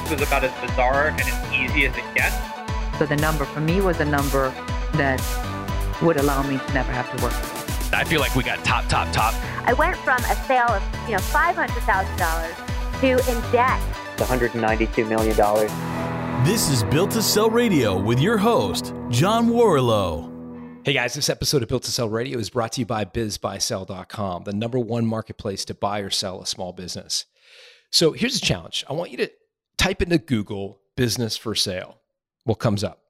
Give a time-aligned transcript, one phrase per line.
[0.00, 2.36] this was about as bizarre and as easy as it gets.
[2.98, 4.50] So the number for me was a number
[4.94, 5.22] that
[6.02, 7.32] would allow me to never have to work.
[7.94, 9.32] I feel like we got top, top, top.
[9.66, 12.54] I went from a sale of you know five hundred thousand dollars
[13.00, 13.80] to in debt.
[14.18, 15.70] One hundred and ninety-two million dollars.
[16.46, 20.30] This is Built to Sell Radio with your host, John Warrillow.
[20.84, 24.44] Hey guys, this episode of Built to Sell Radio is brought to you by bizbuysell.com,
[24.44, 27.24] the number one marketplace to buy or sell a small business.
[27.90, 28.84] So here's a challenge.
[28.88, 29.30] I want you to
[29.78, 31.98] type into Google business for sale.
[32.44, 33.05] What comes up?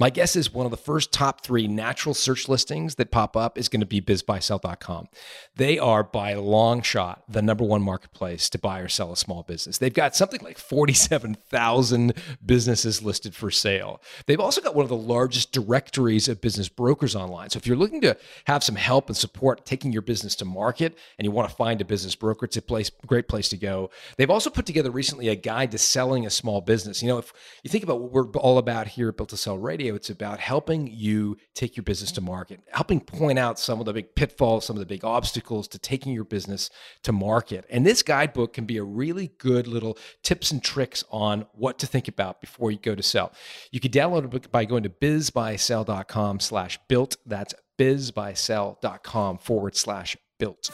[0.00, 3.58] My guess is one of the first top three natural search listings that pop up
[3.58, 5.08] is going to be bizbuysell.com.
[5.56, 9.42] They are by long shot the number one marketplace to buy or sell a small
[9.42, 9.78] business.
[9.78, 12.12] They've got something like 47,000
[12.46, 14.00] businesses listed for sale.
[14.26, 17.50] They've also got one of the largest directories of business brokers online.
[17.50, 20.96] So if you're looking to have some help and support taking your business to market
[21.18, 23.90] and you want to find a business broker, it's a place, great place to go.
[24.16, 27.02] They've also put together recently a guide to selling a small business.
[27.02, 27.32] You know, if
[27.64, 30.10] you think about what we're all about here at Built to Sell Radio, radio, it's
[30.10, 32.30] about helping you take your business to mm-hmm.
[32.30, 35.78] market, helping point out some of the big pitfalls, some of the big obstacles to
[35.78, 36.70] taking your business
[37.02, 37.64] to market.
[37.70, 41.86] And this guidebook can be a really good little tips and tricks on what to
[41.86, 43.32] think about before you go to sell.
[43.70, 47.16] You can download it by going to bizbuysell.com slash built.
[47.26, 50.70] That's bizbuysell.com forward slash built.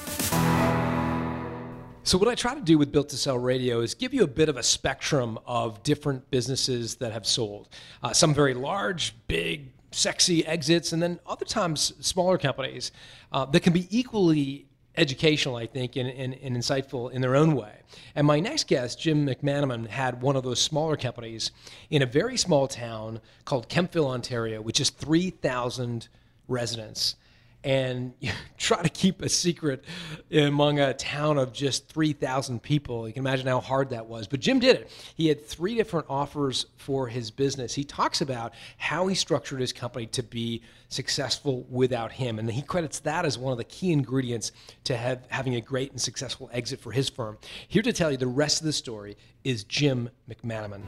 [2.06, 4.26] So, what I try to do with Built to Sell Radio is give you a
[4.26, 7.70] bit of a spectrum of different businesses that have sold.
[8.02, 12.92] Uh, some very large, big, sexy exits, and then other times smaller companies
[13.32, 14.66] uh, that can be equally
[14.98, 17.72] educational, I think, and, and, and, insightful in their own way.
[18.14, 21.52] And my next guest, Jim McManaman, had one of those smaller companies
[21.88, 26.08] in a very small town called Kemptville, Ontario, which is 3,000
[26.48, 27.16] residents
[27.64, 28.12] and
[28.58, 29.84] try to keep a secret
[30.30, 33.08] among a town of just 3,000 people.
[33.08, 34.28] You can imagine how hard that was.
[34.28, 34.90] But Jim did it.
[35.16, 37.74] He had three different offers for his business.
[37.74, 42.38] He talks about how he structured his company to be successful without him.
[42.38, 44.52] And he credits that as one of the key ingredients
[44.84, 47.38] to have, having a great and successful exit for his firm.
[47.66, 50.82] Here to tell you the rest of the story is Jim McManaman.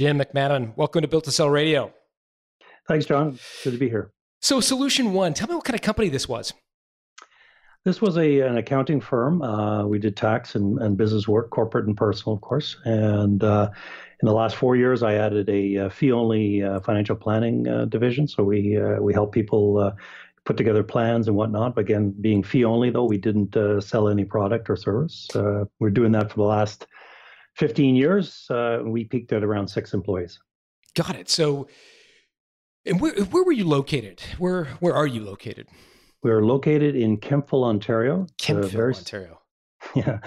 [0.00, 1.92] Jim McManaman, welcome to Built to Sell Radio.
[2.88, 3.38] Thanks, John.
[3.62, 4.12] Good to be here.
[4.40, 6.54] So, Solution One, tell me what kind of company this was.
[7.84, 9.42] This was a an accounting firm.
[9.42, 12.78] Uh, we did tax and, and business work, corporate and personal, of course.
[12.86, 13.68] And uh,
[14.22, 17.84] in the last four years, I added a, a uh, fee-only uh, financial planning uh,
[17.84, 18.26] division.
[18.26, 19.92] So we uh, we help people
[20.46, 21.74] put together plans and whatnot.
[21.74, 25.28] But again, being fee-only, though, we didn't sell any product or service.
[25.78, 26.86] we're doing that for the last
[27.60, 30.40] 15 years, uh, we peaked at around six employees.
[30.94, 31.28] Got it.
[31.28, 31.68] So,
[32.86, 34.22] and where, where were you located?
[34.38, 35.68] Where where are you located?
[36.22, 38.26] We're located in Kemptville, Ontario.
[38.38, 39.36] Kemptville, uh, very, Ontario.
[39.94, 40.18] Yeah,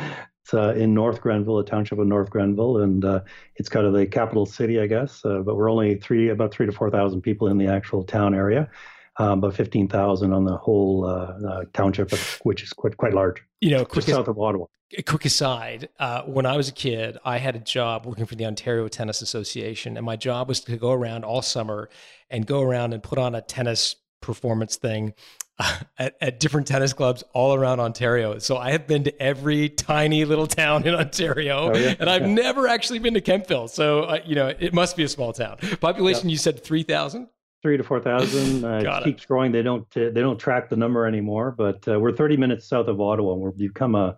[0.44, 3.22] it's uh, in North Grenville, a township of North Grenville, and uh,
[3.56, 5.26] it's kind of the capital city, I guess.
[5.26, 8.36] Uh, but we're only three, about three to four thousand people in the actual town
[8.36, 8.70] area
[9.18, 12.12] um, about 15,000 on the whole uh, uh, township,
[12.44, 13.42] which is quite, quite large.
[13.62, 14.66] You know, quick south of Ottawa.
[15.08, 18.46] Quick aside: uh, When I was a kid, I had a job working for the
[18.46, 21.90] Ontario Tennis Association, and my job was to go around all summer
[22.30, 25.14] and go around and put on a tennis performance thing
[25.60, 28.38] uh, at, at, different tennis clubs all around Ontario.
[28.40, 31.96] So I have been to every tiny little town in Ontario, oh, yeah?
[32.00, 32.34] and I've yeah.
[32.34, 33.70] never actually been to Kemptville.
[33.70, 35.58] So uh, you know, it must be a small town.
[35.82, 37.28] Population, you said three thousand
[37.64, 38.64] three to four thousand.
[38.74, 39.52] Uh, it keeps growing.
[39.52, 42.88] They don't uh, they don't track the number anymore, but uh, we're 30 minutes south
[42.88, 43.34] of Ottawa.
[43.34, 44.16] and We've become a,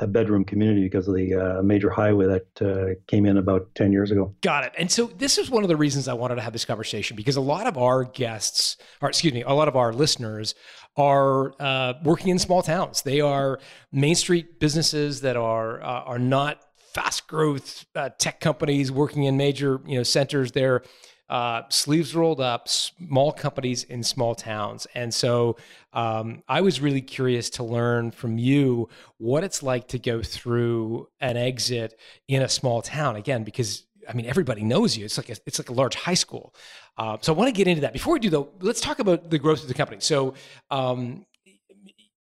[0.00, 3.92] a bedroom community because of the uh, major highway that uh, came in about 10
[3.92, 4.34] years ago.
[4.42, 4.72] Got it.
[4.76, 7.36] And so this is one of the reasons I wanted to have this conversation because
[7.36, 10.54] a lot of our guests, or excuse me, a lot of our listeners
[10.96, 13.02] are uh, working in small towns.
[13.02, 13.58] They are
[13.92, 16.62] Main Street businesses that are are not
[16.94, 17.84] fast growth
[18.18, 20.52] tech companies working in major you know centers.
[20.52, 20.82] They're
[21.28, 24.86] uh, sleeves rolled up, small companies in small towns.
[24.94, 25.56] And so
[25.92, 28.88] um, I was really curious to learn from you
[29.18, 33.16] what it's like to go through an exit in a small town.
[33.16, 35.04] Again, because I mean, everybody knows you.
[35.04, 36.54] It's like a, it's like a large high school.
[36.96, 37.92] Uh, so I want to get into that.
[37.92, 40.00] Before we do, though, let's talk about the growth of the company.
[40.00, 40.34] So
[40.70, 41.26] um,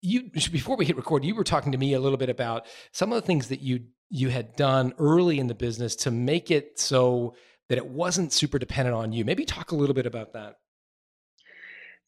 [0.02, 3.12] you before we hit record, you were talking to me a little bit about some
[3.12, 6.78] of the things that you you had done early in the business to make it
[6.78, 7.34] so
[7.72, 9.24] that it wasn't super dependent on you.
[9.24, 10.58] Maybe talk a little bit about that.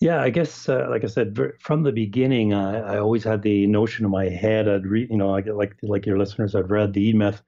[0.01, 3.65] Yeah, I guess, uh, like I said, from the beginning, I, I, always had the
[3.67, 4.67] notion in my head.
[4.67, 7.41] I'd read, you know, I like like your listeners, I've read the E Myth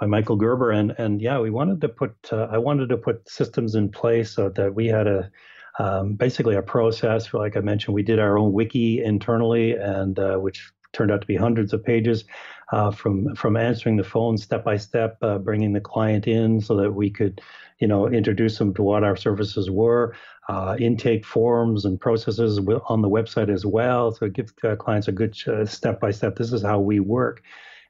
[0.00, 3.28] by Michael Gerber, and and yeah, we wanted to put, uh, I wanted to put
[3.28, 5.30] systems in place so that we had a
[5.78, 7.32] um, basically a process.
[7.32, 11.26] Like I mentioned, we did our own wiki internally, and uh, which turned out to
[11.28, 12.24] be hundreds of pages
[12.72, 16.76] uh, from from answering the phone step by step, uh, bringing the client in so
[16.76, 17.40] that we could,
[17.78, 20.14] you know, introduce them to what our services were,
[20.48, 22.58] uh, intake forms and processes
[22.88, 24.12] on the website as well.
[24.12, 26.36] So it gives uh, clients a good step by step.
[26.36, 27.42] This is how we work.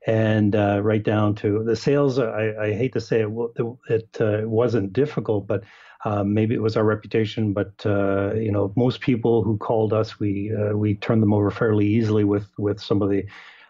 [0.07, 4.43] And uh, right down to the sales, I, I hate to say it, it uh,
[4.47, 5.65] wasn't difficult, but
[6.05, 10.21] um, maybe it was our reputation, but uh, you know, most people who called us,
[10.21, 13.25] we uh, we turned them over fairly easily with with some of the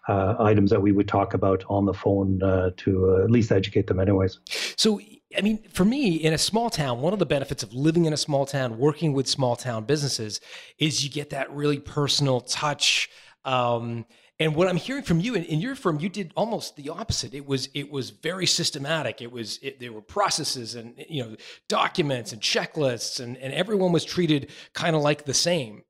[0.08, 3.86] uh, items that we would talk about on the phone uh, to at least educate
[3.86, 4.38] them, anyways.
[4.76, 5.00] So.
[5.36, 8.12] I mean, for me, in a small town, one of the benefits of living in
[8.12, 10.40] a small town, working with small town businesses,
[10.78, 13.10] is you get that really personal touch.
[13.44, 14.06] Um,
[14.40, 17.34] and what I'm hearing from you in, in, your firm, you did almost the opposite.
[17.34, 19.22] It was it was very systematic.
[19.22, 21.36] It was it, there were processes and you know
[21.68, 25.84] documents and checklists, and and everyone was treated kind of like the same.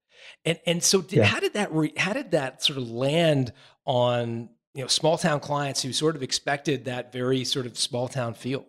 [0.44, 1.24] And and so did, yeah.
[1.24, 3.52] how did that re, how did that sort of land
[3.84, 8.08] on you know small town clients who sort of expected that very sort of small
[8.08, 8.66] town feel?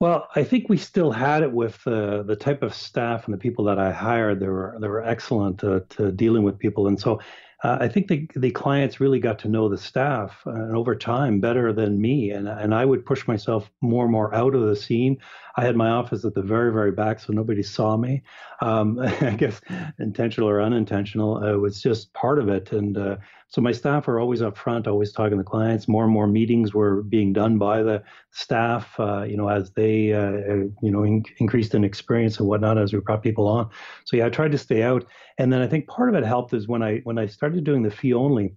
[0.00, 3.38] Well, I think we still had it with uh, the type of staff and the
[3.38, 4.40] people that I hired.
[4.40, 7.20] They were they were excellent uh, to dealing with people, and so
[7.64, 10.94] uh, I think the, the clients really got to know the staff uh, and over
[10.94, 12.30] time better than me.
[12.30, 15.16] And, and I would push myself more and more out of the scene.
[15.56, 18.22] I had my office at the very, very back, so nobody saw me.
[18.60, 19.60] Um, I guess
[19.98, 22.72] intentional or unintentional, uh, it was just part of it.
[22.72, 23.16] And uh,
[23.48, 25.86] so my staff are always up front, always talking to clients.
[25.86, 28.02] More and more meetings were being done by the
[28.32, 32.48] staff, uh, you know, as they, uh, uh, you know, in- increased in experience and
[32.48, 33.70] whatnot as we brought people on.
[34.04, 35.04] So yeah, I tried to stay out.
[35.38, 37.82] And then I think part of it helped is when I when I started doing
[37.82, 38.54] the fee only.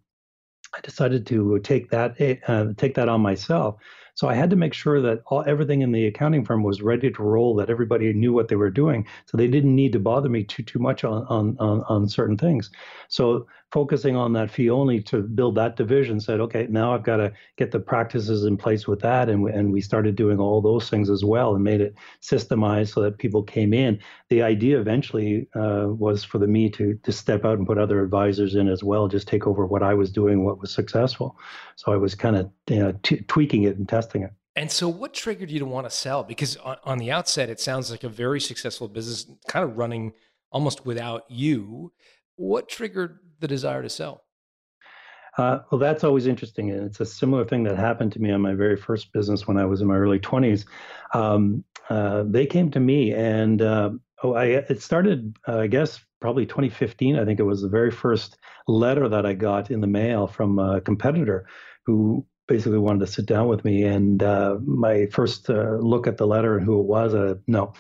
[0.75, 3.77] I decided to take that uh, take that on myself
[4.17, 7.11] so I had to make sure that all, everything in the accounting firm was ready
[7.11, 9.05] to roll, that everybody knew what they were doing.
[9.27, 12.35] So they didn't need to bother me too too much on on on, on certain
[12.35, 12.71] things.
[13.09, 17.17] So focusing on that fee only to build that division said, okay, now I've got
[17.17, 20.61] to get the practices in place with that, and we, and we started doing all
[20.61, 23.99] those things as well, and made it systemized so that people came in.
[24.29, 28.01] The idea eventually uh, was for the me to to step out and put other
[28.01, 31.37] advisors in as well, just take over what I was doing, what was successful.
[31.75, 34.31] So I was kind of you know, t- tweaking it and testing it.
[34.56, 36.24] And so, what triggered you to want to sell?
[36.24, 40.13] Because on, on, the outset, it sounds like a very successful business, kind of running
[40.51, 41.92] almost without you.
[42.38, 44.24] What triggered the desire to sell?
[45.38, 48.42] Uh, well, that's always interesting, and it's a similar thing that happened to me on
[48.42, 50.65] my very first business when I was in my early 20s.
[51.13, 53.92] Um, uh, they came to me, and uh,
[54.24, 57.19] oh, I it started, uh, I guess, probably 2015.
[57.19, 58.38] I think it was the very first
[58.68, 61.48] letter that I got in the mail from a competitor
[61.86, 63.83] who basically wanted to sit down with me.
[63.83, 67.73] And uh, my first uh, look at the letter and who it was, uh, no,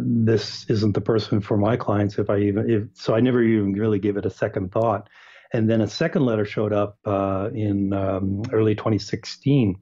[0.00, 2.18] this isn't the person for my clients.
[2.18, 5.08] If I even, if, so I never even really gave it a second thought.
[5.52, 9.76] And then a second letter showed up uh, in um, early 2016.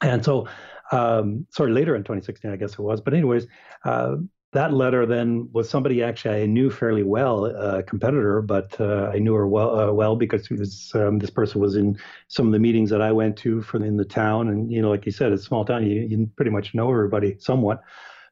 [0.00, 0.48] And so,
[0.92, 3.00] um, sorry, later in 2016, I guess it was.
[3.00, 3.46] But anyways,
[3.84, 4.16] uh,
[4.52, 9.18] that letter then was somebody actually I knew fairly well, a competitor, but uh, I
[9.18, 11.98] knew her well uh, well because was, um, this person was in
[12.28, 14.88] some of the meetings that I went to from in the town, and you know,
[14.88, 15.86] like you said, it's a small town.
[15.86, 17.82] You, you pretty much know everybody somewhat.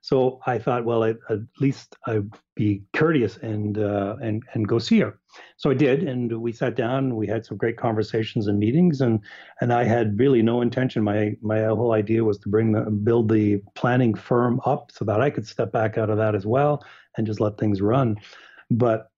[0.06, 4.78] So I thought, well, I, at least I'd be courteous and uh, and and go
[4.78, 5.18] see her.
[5.56, 7.16] So I did, and we sat down.
[7.16, 9.18] We had some great conversations and meetings, and
[9.60, 11.02] and I had really no intention.
[11.02, 15.20] My my whole idea was to bring the build the planning firm up so that
[15.20, 16.84] I could step back out of that as well
[17.16, 18.16] and just let things run.
[18.70, 19.10] But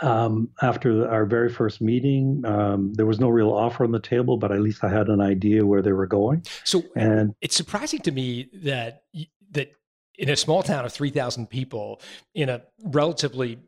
[0.00, 4.36] um, after our very first meeting, um, there was no real offer on the table,
[4.36, 6.42] but at least I had an idea where they were going.
[6.64, 9.04] So, and it's surprising to me that
[9.52, 9.77] that
[10.18, 12.00] in a small town of 3,000 people
[12.34, 13.58] in a relatively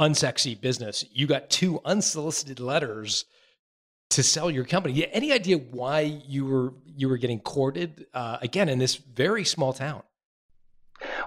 [0.00, 3.26] unsexy business, you got two unsolicited letters
[4.08, 5.06] to sell your company.
[5.12, 9.72] Any idea why you were you were getting courted uh, again in this very small
[9.72, 10.02] town?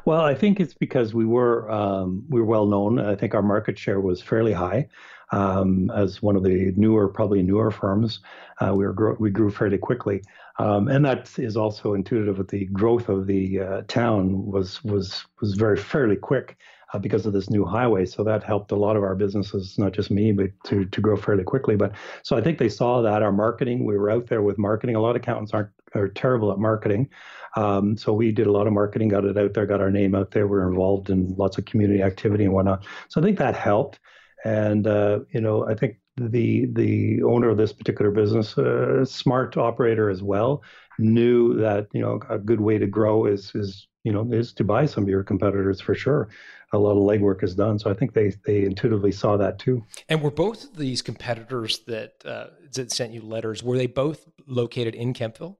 [0.05, 2.99] Well, I think it's because we were um, we were well known.
[2.99, 4.89] I think our market share was fairly high
[5.31, 8.19] um, as one of the newer, probably newer firms.
[8.59, 10.21] Uh, we were we grew fairly quickly.
[10.59, 15.25] Um, and that is also intuitive with the growth of the uh, town was was
[15.41, 16.57] was very fairly quick
[16.93, 18.05] uh, because of this new highway.
[18.05, 21.17] So that helped a lot of our businesses, not just me, but to to grow
[21.17, 21.75] fairly quickly.
[21.75, 24.95] But so I think they saw that our marketing, we were out there with marketing.
[24.95, 27.09] A lot of accountants aren't are terrible at marketing.
[27.55, 30.15] Um, so we did a lot of marketing, got it out there, got our name
[30.15, 30.47] out there.
[30.47, 32.85] We're involved in lots of community activity and whatnot.
[33.09, 33.99] So I think that helped.
[34.45, 39.05] And uh, you know, I think the the owner of this particular business, a uh,
[39.05, 40.63] smart operator as well,
[40.99, 44.63] knew that you know a good way to grow is is you know is to
[44.63, 46.29] buy some of your competitors for sure.
[46.71, 49.83] A lot of legwork is done, so I think they they intuitively saw that too.
[50.09, 54.27] And were both of these competitors that uh, that sent you letters were they both
[54.47, 55.57] located in Kemptville?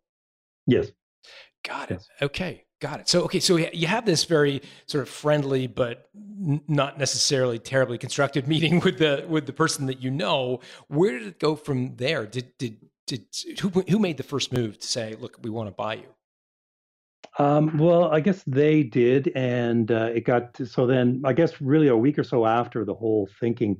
[0.68, 0.92] Yes.
[1.64, 1.94] Got it.
[1.96, 2.10] Yes.
[2.22, 2.66] Okay.
[2.84, 3.08] Got it.
[3.08, 6.10] So okay, so you have this very sort of friendly but
[6.68, 10.60] not necessarily terribly constructive meeting with the with the person that you know.
[10.90, 12.26] Where did it go from there?
[12.26, 12.76] Did did
[13.08, 13.26] did
[13.62, 16.10] who who made the first move to say, "Look, we want to buy you"?
[17.40, 20.86] Um, well, I guess they did, and uh, it got to, so.
[20.86, 23.78] Then I guess really a week or so after the whole thinking,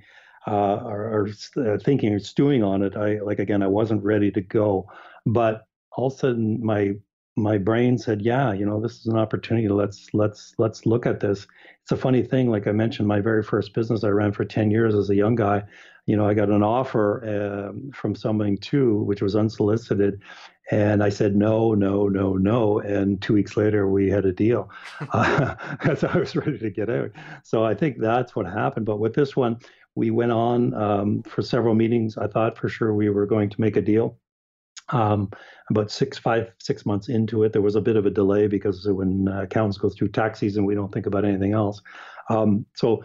[0.48, 4.32] uh, or, or uh, thinking or stewing on it, I like again I wasn't ready
[4.32, 4.90] to go,
[5.26, 6.94] but all of a sudden my
[7.36, 9.68] my brain said, "Yeah, you know, this is an opportunity.
[9.68, 11.48] Let's let's let's look at this."
[11.82, 12.50] It's a funny thing.
[12.50, 15.36] Like I mentioned, my very first business I ran for ten years as a young
[15.36, 15.64] guy.
[16.06, 20.22] You know, I got an offer uh, from someone too, which was unsolicited,
[20.70, 22.80] and I said no, no, no, no.
[22.80, 24.70] And two weeks later, we had a deal.
[25.12, 25.56] uh,
[25.96, 27.12] so I was ready to get out.
[27.44, 28.86] So I think that's what happened.
[28.86, 29.58] But with this one,
[29.96, 32.18] we went on um, for several meetings.
[32.18, 34.18] I thought for sure we were going to make a deal
[34.90, 35.30] um,
[35.70, 38.86] about six, five, six months into it, there was a bit of a delay because
[38.88, 41.82] when uh, go through tax season, we don't think about anything else.
[42.30, 43.04] Um, so,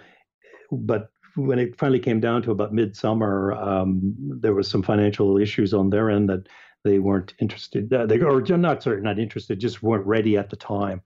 [0.70, 5.72] but when it finally came down to about midsummer, um, there was some financial issues
[5.72, 6.48] on their end that
[6.84, 7.92] they weren't interested.
[7.92, 11.02] Uh, they or not sorry, not interested, just weren't ready at the time.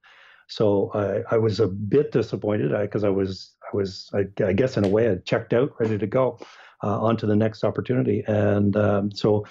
[0.48, 4.52] So I, I was a bit disappointed because I, I, was I was I, I,
[4.52, 6.38] guess in a way I checked out, ready to go
[6.82, 8.22] uh, on to the next opportunity.
[8.26, 9.46] And um, so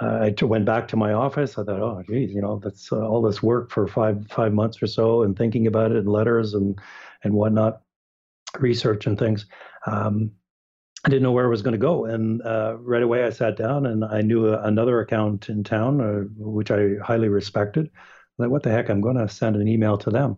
[0.00, 1.58] I went back to my office.
[1.58, 4.82] I thought, oh, geez, you know, that's uh, all this work for five five months
[4.82, 6.78] or so, and thinking about it, and letters and
[7.24, 7.82] and whatnot,
[8.58, 9.46] research and things.
[9.86, 10.32] Um,
[11.04, 13.56] I didn't know where I was going to go, and uh, right away I sat
[13.56, 17.90] down and I knew a, another account in town, uh, which I highly respected.
[18.38, 18.88] Like, what the heck?
[18.88, 20.36] I'm going to send an email to them.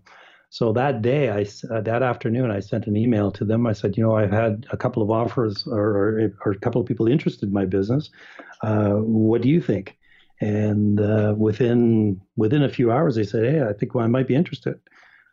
[0.55, 3.67] So that day, I uh, that afternoon, I sent an email to them.
[3.67, 6.87] I said, you know, I've had a couple of offers or, or, a couple of
[6.87, 8.09] people interested in my business.
[8.65, 9.99] Uh, what do you think?
[10.41, 14.27] And uh, within within a few hours, they said, hey, I think well, I might
[14.27, 14.81] be interested.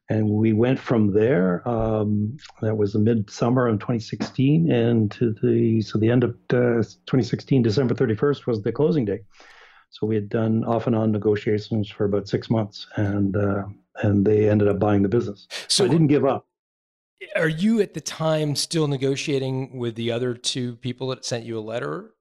[0.10, 1.68] And we went from there.
[1.68, 6.84] Um, that was the midsummer of 2016, and to the so the end of uh,
[7.08, 9.22] 2016, December 31st was the closing date.
[9.92, 13.64] So we had done off and on negotiations for about six months, and uh,
[14.04, 15.48] and they ended up buying the business.
[15.50, 16.46] So, so I didn't give up.
[17.38, 21.58] Are you at the time still negotiating with the other two people that sent you
[21.58, 22.14] a letter?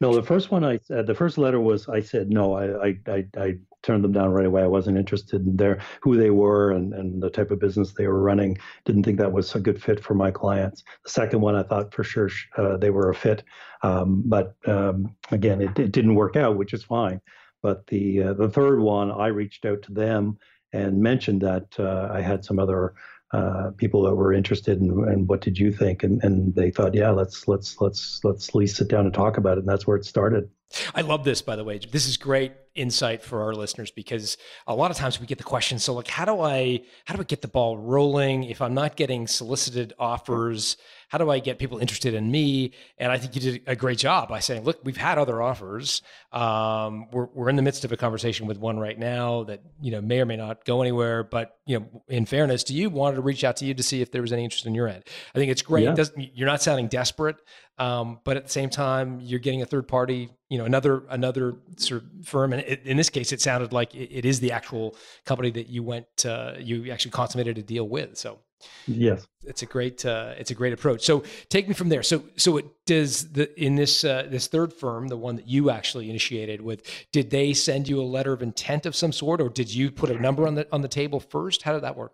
[0.00, 2.54] No, the first one I said, the first letter was I said no.
[2.54, 4.62] I I I, I turned them down right away.
[4.62, 8.06] I wasn't interested in their who they were and and the type of business they
[8.06, 8.58] were running.
[8.84, 10.82] Didn't think that was a good fit for my clients.
[11.04, 13.42] The second one I thought for sure uh, they were a fit,
[13.82, 17.20] um, but um, again it, it didn't work out, which is fine.
[17.62, 20.38] But the uh, the third one I reached out to them
[20.72, 22.94] and mentioned that uh, I had some other
[23.32, 26.02] uh, people that were interested in, and what did you think?
[26.02, 29.36] And and they thought, yeah, let's let's let's let's at least sit down and talk
[29.36, 29.60] about it.
[29.60, 30.48] And that's where it started.
[30.94, 31.78] I love this, by the way.
[31.78, 35.44] This is great insight for our listeners because a lot of times we get the
[35.44, 38.74] question so like how do i how do i get the ball rolling if i'm
[38.74, 40.76] not getting solicited offers
[41.08, 42.72] how do I get people interested in me?
[42.98, 46.02] And I think you did a great job by saying, look, we've had other offers.
[46.32, 49.92] Um, we're, we're in the midst of a conversation with one right now that, you
[49.92, 51.22] know, may or may not go anywhere.
[51.22, 54.00] But, you know, in fairness do you, wanted to reach out to you to see
[54.00, 55.04] if there was any interest in your end.
[55.34, 55.84] I think it's great.
[55.84, 55.94] Yeah.
[55.96, 57.36] It you're not sounding desperate.
[57.78, 61.56] Um, but at the same time, you're getting a third party, you know, another another
[61.76, 64.52] sort of firm, and it, in this case, it sounded like it, it is the
[64.52, 68.16] actual company that you went, uh, you actually consummated a deal with.
[68.16, 68.38] So
[68.86, 71.04] Yes, it's a great uh, it's a great approach.
[71.04, 72.02] So take me from there.
[72.02, 75.70] So so it does the in this uh, this third firm, the one that you
[75.70, 79.48] actually initiated with, did they send you a letter of intent of some sort, or
[79.48, 81.62] did you put a number on the on the table first?
[81.62, 82.12] How did that work?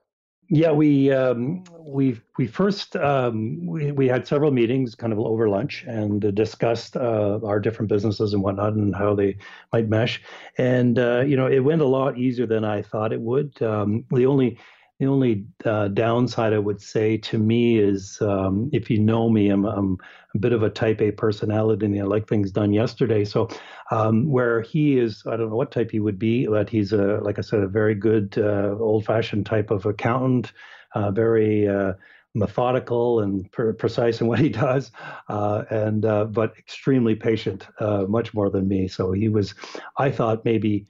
[0.55, 5.49] Yeah, we um, we we first um, we we had several meetings, kind of over
[5.49, 9.39] lunch, and discussed uh, our different businesses and whatnot, and how they
[9.73, 10.21] might mesh.
[10.59, 13.63] And uh, you know, it went a lot easier than I thought it would.
[13.63, 14.59] Um, the only
[15.03, 19.49] the only uh, downside I would say to me is um, if you know me,
[19.49, 19.99] I'm, I'm,
[20.35, 23.25] a bit of a type A personality and I like things done yesterday.
[23.25, 23.49] So
[23.91, 27.19] um, where he is, I don't know what type he would be, but he's a,
[27.21, 30.53] like I said, a very good uh, old fashioned type of accountant,
[30.95, 31.95] uh, very uh,
[32.35, 34.91] methodical and pre- precise in what he does,
[35.29, 37.67] uh, and uh, but extremely patient,
[38.09, 38.89] much more than me.
[38.89, 39.55] So he was,
[39.99, 40.87] I thought maybe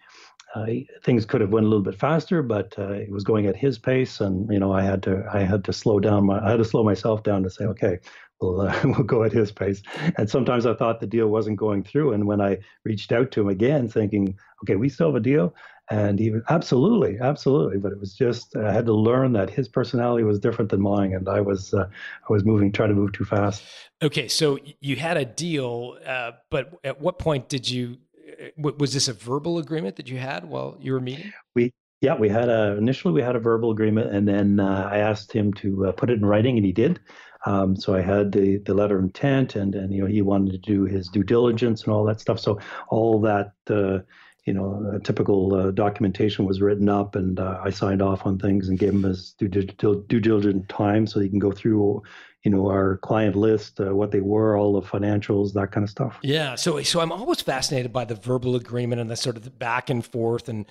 [0.54, 0.66] uh,
[1.02, 3.78] things could have went a little bit faster, but uh, it was going at his
[3.78, 6.58] pace, and you know I had to I had to slow down my I had
[6.58, 7.98] to slow myself down to say okay.
[8.40, 9.82] We'll, uh, we'll go at his pace.
[10.18, 12.12] And sometimes I thought the deal wasn't going through.
[12.12, 15.54] And when I reached out to him again, thinking, okay, we still have a deal,
[15.90, 17.78] and he was absolutely, absolutely.
[17.78, 21.12] But it was just I had to learn that his personality was different than mine,
[21.12, 23.62] and I was uh, I was moving, trying to move too fast.
[24.02, 27.98] Okay, so you had a deal, uh, but at what point did you?
[28.42, 31.32] Uh, was this a verbal agreement that you had while you were meeting?
[31.54, 34.98] We yeah, we had a initially we had a verbal agreement, and then uh, I
[34.98, 37.00] asked him to uh, put it in writing, and he did.
[37.46, 40.52] Um, so I had the the letter of intent, and and you know he wanted
[40.52, 42.40] to do his due diligence and all that stuff.
[42.40, 42.58] So
[42.88, 43.98] all that uh,
[44.44, 48.38] you know, a typical uh, documentation was written up, and uh, I signed off on
[48.38, 52.02] things and gave him his due, due, diligent time so he can go through,
[52.44, 55.90] you know, our client list, uh, what they were, all the financials, that kind of
[55.90, 56.18] stuff.
[56.22, 56.56] Yeah.
[56.56, 59.90] So, so I'm always fascinated by the verbal agreement and the sort of the back
[59.90, 60.66] and forth and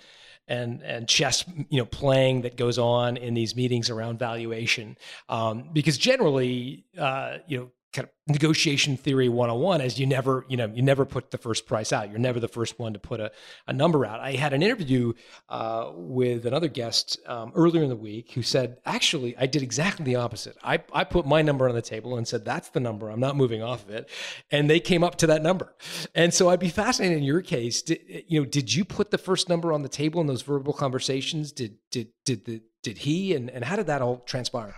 [0.48, 4.98] and and chess you know playing that goes on in these meetings around valuation
[5.30, 10.56] um, because generally uh, you know kind of negotiation theory 101 is you never you
[10.56, 12.10] know you never put the first price out.
[12.10, 13.32] You're never the first one to put a,
[13.68, 14.20] a number out.
[14.20, 15.14] I had an interview
[15.50, 20.06] uh, with another guest um, earlier in the week who said actually i did exactly
[20.06, 20.58] the opposite.
[20.64, 23.10] I, I put my number on the table and said that's the number.
[23.10, 24.10] I'm not moving off of it
[24.50, 25.74] and they came up to that number.
[26.16, 27.82] And so i'd be fascinated in your case.
[27.82, 30.74] Did, you know did you put the first number on the table in those verbal
[30.74, 31.52] conversations?
[31.52, 33.36] Did did did the did he?
[33.36, 34.76] And, and how did that all transpire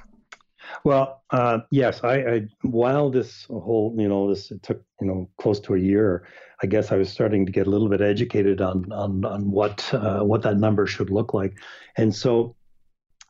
[0.83, 5.59] well, uh, yes, I, I, while this whole, you know, this took, you know, close
[5.61, 6.27] to a year,
[6.61, 9.93] I guess I was starting to get a little bit educated on on on what
[9.93, 11.55] uh, what that number should look like,
[11.97, 12.55] and so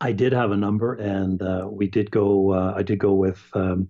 [0.02, 2.52] I did have a number, and uh, we did go.
[2.52, 3.88] Uh, I did go with, um,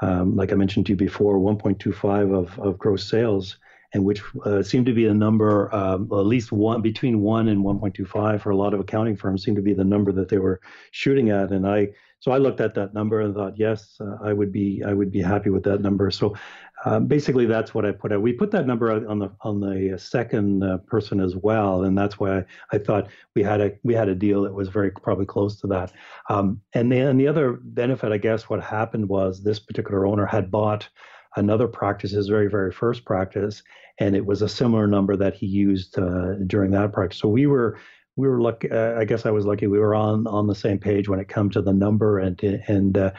[0.00, 3.58] um, like I mentioned to you before, 1.25 of of gross sales,
[3.92, 7.62] and which uh, seemed to be a number, um, at least one between one and
[7.64, 10.60] 1.25 for a lot of accounting firms, seemed to be the number that they were
[10.90, 11.88] shooting at, and I
[12.22, 15.10] so I looked at that number and thought, yes, uh, I would be I would
[15.10, 16.08] be happy with that number.
[16.12, 16.36] So
[16.84, 18.22] uh, basically, that's what I put out.
[18.22, 21.98] We put that number out on the on the second uh, person as well, and
[21.98, 24.92] that's why I, I, thought we had a we had a deal that was very
[24.92, 25.90] probably close to that.
[26.30, 30.48] Um, and then the other benefit, I guess, what happened was this particular owner had
[30.48, 30.88] bought
[31.34, 33.64] another practice, his very very first practice,
[33.98, 37.18] and it was a similar number that he used uh, during that practice.
[37.18, 37.80] So we were
[38.16, 38.70] we were lucky.
[38.70, 39.66] Uh, I guess I was lucky.
[39.66, 42.98] We were on on the same page when it comes to the number, and and
[42.98, 43.12] uh,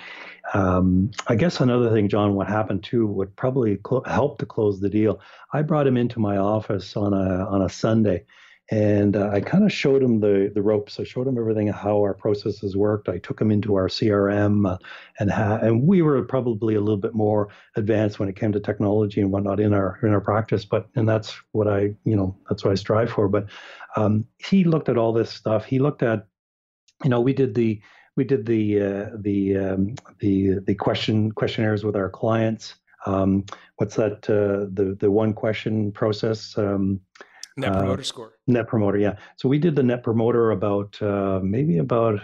[0.54, 4.80] um, I guess another thing, John, what happened too would probably cl- help to close
[4.80, 5.20] the deal.
[5.52, 8.26] I brought him into my office on a on a Sunday,
[8.74, 11.00] and uh, I kind of showed him the the ropes.
[11.00, 13.08] I showed him everything how our processes worked.
[13.08, 14.80] I took him into our CRM, uh,
[15.20, 18.60] and ha- and we were probably a little bit more advanced when it came to
[18.60, 20.66] technology and whatnot in our in our practice.
[20.66, 23.28] But and that's what I you know that's what I strive for.
[23.30, 23.46] But
[23.96, 25.66] um, he looked at all this stuff.
[25.66, 26.26] He looked at
[27.04, 27.80] you know we did the
[28.16, 32.74] we did the uh, the um, the the question questionnaires with our clients.
[33.06, 34.28] Um, what's that?
[34.28, 36.58] Uh, the the one question process.
[37.56, 38.34] Net uh, promoter uh, score.
[38.48, 39.16] Net promoter, yeah.
[39.36, 42.20] So we did the net promoter about uh, maybe about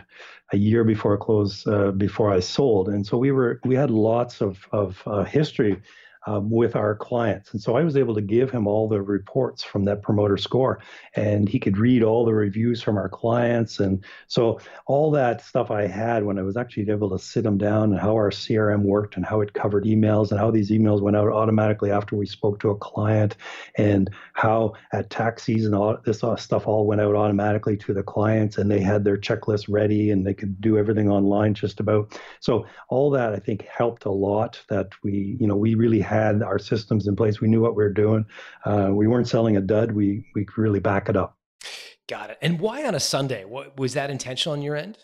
[0.52, 3.92] a year before I closed, uh, before I sold, and so we were we had
[3.92, 5.82] lots of of uh, history
[6.28, 7.54] um, with our clients.
[7.54, 10.80] And so I was able to give him all the reports from that promoter score,
[11.16, 13.80] and he could read all the reviews from our clients.
[13.80, 17.58] And so all that stuff I had when I was actually able to sit him
[17.58, 21.02] down and how our CRM worked and how it covered emails and how these emails
[21.02, 23.36] went out automatically after we spoke to a client,
[23.76, 28.58] and how at tax season all this stuff all went out automatically to the clients,
[28.58, 32.20] and they had their checklist ready and they could do everything online just about.
[32.40, 34.62] So all that I think helped a lot.
[34.70, 37.40] That we you know we really had our systems in place.
[37.40, 38.26] We knew what we were doing.
[38.66, 39.92] Uh, we weren't selling a dud.
[39.92, 41.38] We we could really back it up.
[42.08, 42.38] Got it.
[42.42, 43.46] And why on a Sunday?
[43.46, 44.98] What was that intentional on your end?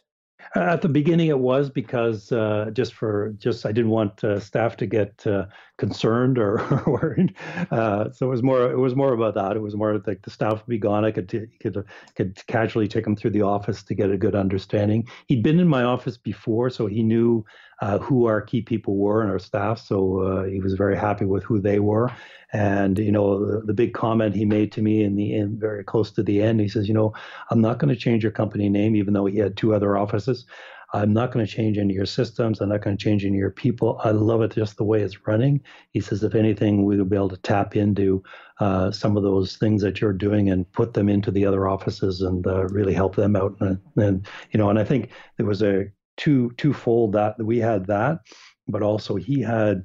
[0.55, 4.39] Uh, at the beginning, it was because uh, just for just I didn't want uh,
[4.39, 5.45] staff to get uh,
[5.77, 7.35] concerned or, worried.
[7.71, 9.55] Uh, so it was more it was more about that.
[9.55, 11.05] It was more like the staff would be gone.
[11.05, 11.83] I could t- could
[12.15, 15.07] could casually take him through the office to get a good understanding.
[15.27, 17.45] He'd been in my office before, so he knew
[17.81, 19.79] uh, who our key people were and our staff.
[19.79, 22.11] So he was very happy with who they were.
[22.53, 25.83] And you know, the, the, big comment he made to me in the end, very
[25.83, 27.13] close to the end, he says, you know,
[27.51, 30.45] I'm not going to change your company name, even though he had two other offices.
[30.93, 32.61] I'm not going to change any of your systems.
[32.61, 33.99] I'm not going to change any of your people.
[34.03, 35.61] I love it just the way it's running.
[35.91, 38.23] He says, if anything, we will be able to tap into
[38.59, 42.21] uh, some of those things that you're doing and put them into the other offices
[42.21, 43.55] and uh, really help them out.
[43.59, 47.85] And, and, you know, and I think there was a two twofold that we had
[47.87, 48.19] that,
[48.67, 49.83] but also he had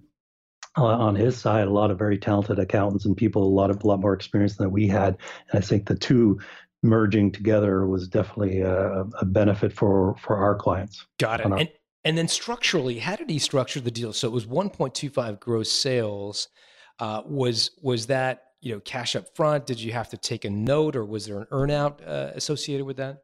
[0.79, 3.83] uh, on his side, a lot of very talented accountants and people, a lot of
[3.83, 5.16] a lot more experience than we had.
[5.51, 6.38] And I think the two
[6.83, 11.07] merging together was definitely a, a benefit for for our clients.
[11.19, 11.47] Got it.
[11.47, 11.69] our- And
[12.05, 14.12] and then structurally, how did he structure the deal?
[14.14, 16.49] So it was 1.25 gross sales.
[16.99, 19.66] Uh, was was that you know cash up front?
[19.66, 22.97] Did you have to take a note, or was there an earnout uh, associated with
[22.99, 23.23] that?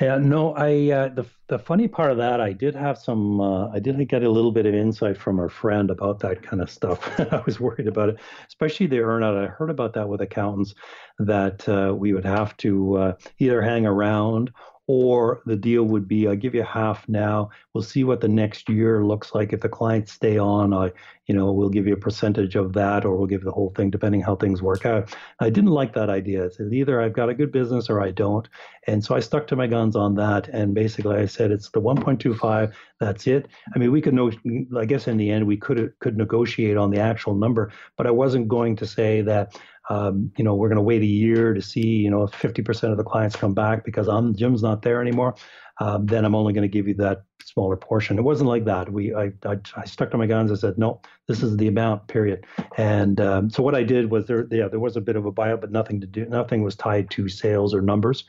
[0.00, 3.68] Yeah, no, I uh, the the funny part of that, I did have some, uh,
[3.68, 6.68] I did get a little bit of insight from a friend about that kind of
[6.70, 7.20] stuff.
[7.32, 9.40] I was worried about it, especially the earnout.
[9.40, 10.74] I heard about that with accountants
[11.20, 14.52] that uh, we would have to uh, either hang around
[14.86, 17.50] or the deal would be I give you half now.
[17.72, 19.52] We'll see what the next year looks like.
[19.52, 20.92] If the clients stay on, I,
[21.26, 23.90] you know, we'll give you a percentage of that, or we'll give the whole thing
[23.90, 25.16] depending how things work out.
[25.40, 26.44] I didn't like that idea.
[26.44, 28.46] It's either I've got a good business or I don't,
[28.86, 30.48] and so I stuck to my guns on that.
[30.48, 32.74] And basically, I said it's the 1.25.
[33.00, 33.48] That's it.
[33.74, 34.30] I mean, we could know.
[34.76, 38.10] I guess in the end, we could could negotiate on the actual number, but I
[38.10, 39.58] wasn't going to say that
[39.90, 42.90] um, you know, we're going to wait a year to see, you know, if 50%
[42.90, 45.34] of the clients come back because I'm Jim's not there anymore.
[45.80, 48.16] Um, then I'm only going to give you that smaller portion.
[48.16, 48.90] It wasn't like that.
[48.92, 50.52] We, I, I, I, stuck to my guns.
[50.52, 52.46] I said, no, this is the amount, period.
[52.76, 55.32] And um, so what I did was there, yeah, there was a bit of a
[55.32, 58.24] buyout, but nothing to do, nothing was tied to sales or numbers.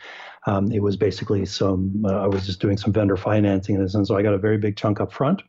[0.48, 4.18] Um, it was basically some, uh, I was just doing some vendor financing, and so
[4.18, 5.44] I got a very big chunk up front,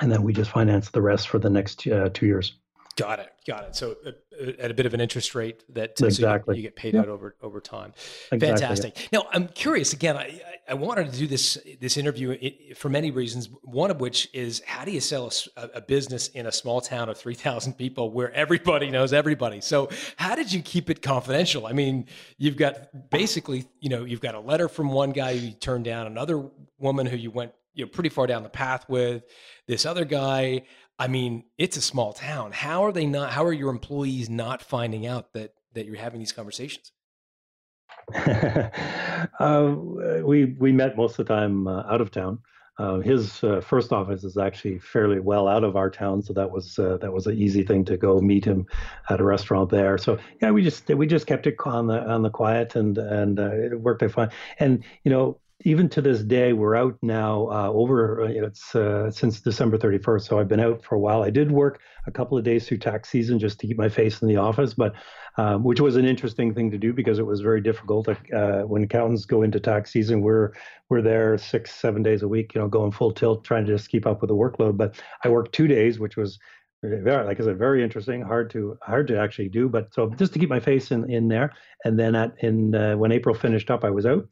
[0.00, 2.58] and then we just financed the rest for the next uh, two years.
[2.96, 3.32] Got it.
[3.48, 3.76] Got it.
[3.76, 6.52] So uh, at a bit of an interest rate that uh, exactly.
[6.52, 7.94] so you, you, get paid out over over time.
[8.30, 8.46] Exactly.
[8.46, 9.08] Fantastic.
[9.10, 9.94] Now I'm curious.
[9.94, 12.36] Again, I, I wanted to do this this interview
[12.74, 13.48] for many reasons.
[13.62, 17.08] One of which is how do you sell a, a business in a small town
[17.08, 19.62] of three thousand people where everybody knows everybody?
[19.62, 21.66] So how did you keep it confidential?
[21.66, 22.04] I mean,
[22.36, 25.86] you've got basically you know you've got a letter from one guy who you turned
[25.86, 29.22] down, another woman who you went you know pretty far down the path with,
[29.66, 30.64] this other guy.
[30.98, 32.52] I mean, it's a small town.
[32.52, 33.30] How are they not?
[33.30, 36.92] How are your employees not finding out that that you're having these conversations?
[38.14, 39.74] uh,
[40.24, 42.40] we we met most of the time uh, out of town.
[42.78, 46.50] Uh, his uh, first office is actually fairly well out of our town, so that
[46.50, 48.66] was uh, that was an easy thing to go meet him
[49.10, 49.98] at a restaurant there.
[49.98, 53.40] So yeah, we just we just kept it on the on the quiet, and and
[53.40, 54.30] uh, it worked out fine.
[54.60, 59.10] And you know, even to this day, we're out now uh, over, uh, it's uh,
[59.10, 60.26] since December 31st.
[60.26, 61.22] So I've been out for a while.
[61.22, 64.22] I did work a couple of days through tax season just to keep my face
[64.22, 64.94] in the office, but
[65.36, 68.08] um, which was an interesting thing to do because it was very difficult.
[68.08, 70.52] Uh, when accountants go into tax season, we're
[70.88, 73.88] we're there six, seven days a week, you know, going full tilt, trying to just
[73.88, 74.76] keep up with the workload.
[74.76, 76.38] But I worked two days, which was
[76.82, 79.68] very, like I said, very interesting, hard to hard to actually do.
[79.68, 81.52] But so just to keep my face in in there,
[81.84, 84.28] and then at in uh, when April finished up, I was out.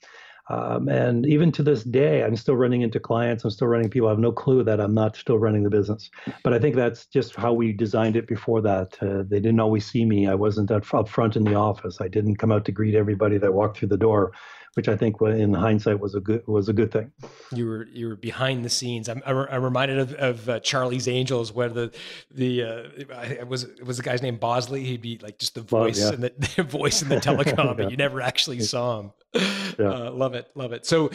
[0.48, 3.44] Um, and even to this day, I'm still running into clients.
[3.44, 4.08] I'm still running people.
[4.08, 6.08] I have no clue that I'm not still running the business.
[6.44, 8.96] But I think that's just how we designed it before that.
[9.02, 10.28] Uh, they didn't always see me.
[10.28, 12.00] I wasn't up front in the office.
[12.00, 14.32] I didn't come out to greet everybody that walked through the door,
[14.76, 17.10] which I think, in hindsight, was a good was a good thing.
[17.50, 19.08] You were you were behind the scenes.
[19.08, 21.94] I'm, I'm reminded of, of uh, Charlie's Angels, where the
[22.30, 24.84] the uh, was it was the guy's name Bosley.
[24.84, 26.10] He'd be like just the voice yeah.
[26.10, 27.72] and the, the, voice in the telecom, yeah.
[27.72, 29.12] but you never actually saw him.
[29.34, 29.42] Yeah.
[29.86, 30.84] Uh, love it, love it.
[30.84, 31.10] So,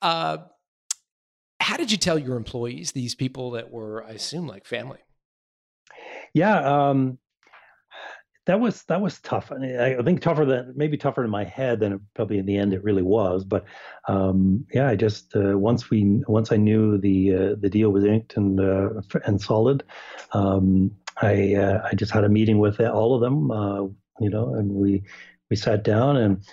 [0.00, 0.38] uh,
[1.60, 4.98] how did you tell your employees, these people that were, I assume, like family?
[6.32, 7.18] Yeah, um,
[8.46, 9.50] that was that was tough.
[9.52, 12.56] I, I think tougher than maybe tougher in my head than it, probably in the
[12.56, 13.44] end it really was.
[13.44, 13.64] But
[14.08, 18.04] um, yeah, I just uh, once we once I knew the uh, the deal was
[18.04, 18.90] inked and uh,
[19.24, 19.84] and solid,
[20.32, 20.90] um,
[21.22, 23.82] I uh, I just had a meeting with all of them, uh,
[24.20, 25.02] you know, and we
[25.48, 26.44] we sat down and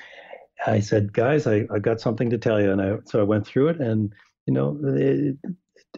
[0.66, 3.46] I said, guys, I, I got something to tell you, and I so I went
[3.46, 4.14] through it, and
[4.46, 5.38] you know, it,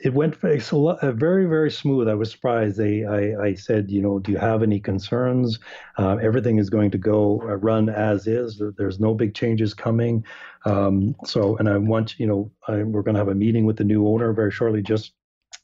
[0.01, 2.09] it went very, very, very smooth.
[2.09, 2.77] I was surprised.
[2.77, 5.59] They, I, I said, you know, do you have any concerns?
[5.97, 8.61] Uh, everything is going to go uh, run as is.
[8.77, 10.25] There's no big changes coming.
[10.65, 13.77] Um, so, and I want, you know, I, we're going to have a meeting with
[13.77, 15.13] the new owner very shortly, just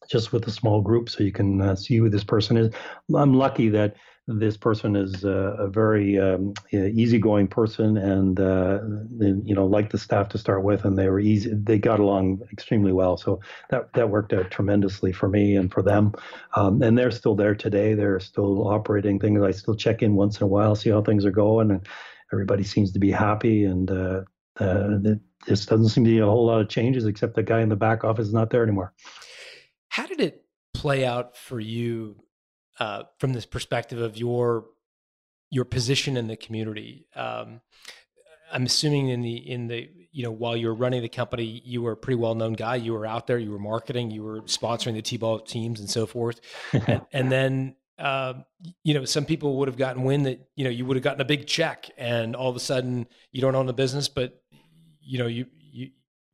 [0.10, 2.74] just with a small group, so you can uh, see who this person is.
[3.16, 3.96] I'm lucky that
[4.38, 8.80] this person is uh, a very um, easygoing person and uh,
[9.20, 12.42] you know liked the staff to start with and they were easy they got along
[12.52, 13.18] extremely well.
[13.18, 13.40] So
[13.72, 16.14] that that worked out tremendously for me and for them.
[16.56, 17.96] Um, and they're still there today.
[17.96, 19.42] They're still operating things.
[19.42, 21.88] I still check in once in a while see how things are going and
[22.32, 24.22] everybody seems to be happy and uh,
[24.60, 24.98] uh,
[25.48, 27.76] this doesn't seem to be a whole lot of changes except the guy in the
[27.76, 28.94] back office is not there anymore.
[29.88, 32.18] How did it play out for you
[32.80, 34.66] uh, from this perspective of your
[35.52, 37.08] your position in the community.
[37.16, 37.62] Um,
[38.52, 41.82] I'm assuming in the in the you know while you were running the company, you
[41.82, 42.76] were a pretty well known guy.
[42.76, 46.06] You were out there, you were marketing, you were sponsoring the t-ball teams and so
[46.06, 46.42] forth.
[46.88, 48.46] and, and then um,
[48.84, 51.22] you know, some people would have gotten wind that you know you would have gotten
[51.22, 54.42] a big check, and all of a sudden you don't own the business, but
[55.02, 55.90] you know you you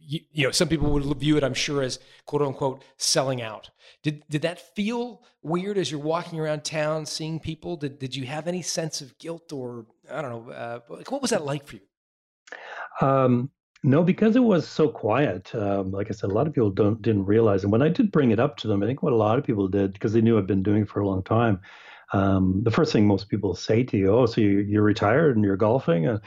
[0.06, 3.70] you, you know some people would view it, I'm sure, as quote unquote selling out.
[4.04, 7.78] Did did that feel weird as you're walking around town seeing people?
[7.78, 11.32] Did did you have any sense of guilt or I don't know, uh, what was
[11.32, 11.82] that like for you?
[13.02, 13.50] Um,
[13.84, 15.54] no, because it was so quiet.
[15.54, 17.64] Um, like I said, a lot of people don't didn't realize.
[17.64, 19.46] And when I did bring it up to them, I think what a lot of
[19.46, 21.60] people did because they knew I've been doing it for a long time.
[22.14, 25.46] Um, the first thing most people say to you, "Oh, so you, you're retired and
[25.46, 26.20] you're golfing?" And,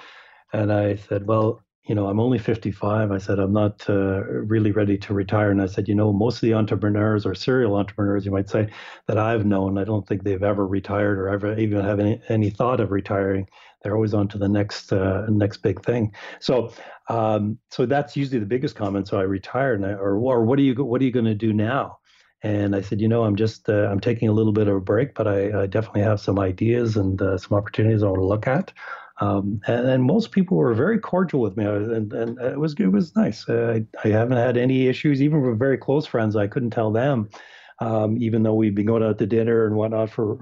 [0.52, 3.10] and I said, "Well, you know, I'm only 55.
[3.10, 6.36] I said I'm not uh, really ready to retire." And I said, "You know, most
[6.36, 8.68] of the entrepreneurs or serial entrepreneurs, you might say,
[9.06, 12.50] that I've known, I don't think they've ever retired or ever even have any, any
[12.50, 13.48] thought of retiring."
[13.82, 16.12] they're always on to the next uh, next big thing.
[16.40, 16.72] So
[17.08, 19.08] um, so that's usually the biggest comment.
[19.08, 21.52] So I retired, I, or or what are you what are you going to do
[21.52, 21.98] now?
[22.42, 24.80] And I said, you know, I'm just uh, I'm taking a little bit of a
[24.80, 28.26] break, but I, I definitely have some ideas and uh, some opportunities I want to
[28.26, 28.72] look at.
[29.20, 32.92] Um, and, and, most people were very cordial with me, and, and it was it
[32.92, 33.48] was nice.
[33.48, 36.36] Uh, I, I haven't had any issues, even with very close friends.
[36.36, 37.28] I couldn't tell them
[37.80, 40.38] um, even though we'd been going out to dinner and whatnot for,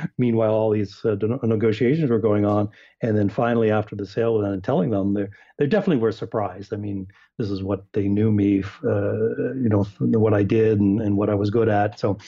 [0.18, 2.70] meanwhile, all these uh, negotiations were going on.
[3.02, 5.26] And then finally, after the sale, and telling them, they
[5.58, 6.72] they definitely were surprised.
[6.72, 11.00] I mean, this is what they knew me, uh, you know, what I did and,
[11.00, 11.98] and what I was good at.
[11.98, 12.18] So,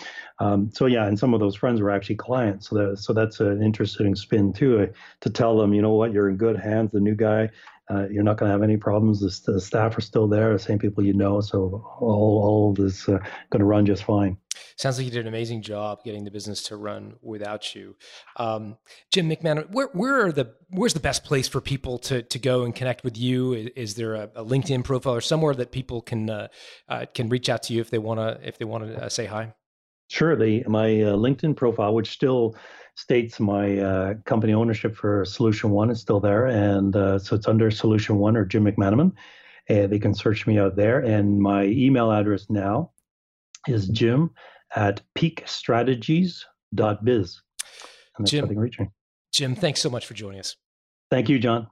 [0.40, 2.68] um, so yeah, and some of those friends were actually clients.
[2.68, 4.86] So that, so that's an interesting spin too, uh,
[5.20, 6.90] to tell them, you know what, you're in good hands.
[6.90, 7.50] The new guy,
[7.88, 9.20] uh, you're not going to have any problems.
[9.20, 11.40] The, the, staff are still there, the same people you know.
[11.40, 13.18] So all, all this uh,
[13.50, 14.36] going to run just fine.
[14.76, 17.96] Sounds like you did an amazing job getting the business to run without you.
[18.36, 18.76] Um,
[19.10, 22.64] Jim McManaman, where, where are the where's the best place for people to to go
[22.64, 23.52] and connect with you?
[23.52, 26.48] Is, is there a, a, LinkedIn profile or somewhere that people can uh,
[26.88, 29.08] uh, can reach out to you if they want to if they want to uh,
[29.08, 29.52] say hi?
[30.08, 30.36] Sure.
[30.36, 32.56] The my uh, LinkedIn profile, which still
[32.94, 37.48] states my uh, company ownership for Solution One, is still there, and uh, so it's
[37.48, 39.12] under Solution One or Jim McManaman.
[39.68, 42.90] they can search me out there, and my email address now
[43.68, 44.30] is Jim
[44.74, 46.42] at peakstrategies.biz.
[46.72, 48.88] And that's Jim, how they can reach me.
[49.32, 50.56] Jim, thanks so much for joining us.
[51.10, 51.68] Thank you, John.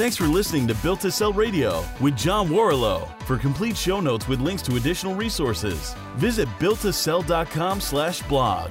[0.00, 3.06] Thanks for listening to Built to Sell Radio with John Warrillow.
[3.24, 8.70] For complete show notes with links to additional resources, visit builttosell.com slash blog.